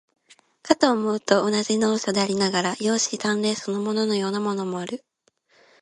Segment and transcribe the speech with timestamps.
[0.63, 5.03] かと思うと、同じ能書でありながら、容姿端麗そのもののようなものもある。